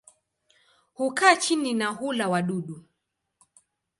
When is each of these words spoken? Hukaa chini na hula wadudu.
Hukaa 0.93 1.35
chini 1.35 1.73
na 1.73 1.87
hula 1.89 2.29
wadudu. 2.29 2.83